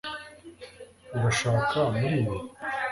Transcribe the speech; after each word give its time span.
Urashaka 1.15 1.77
muri 1.97 2.09
ibi 2.21 2.37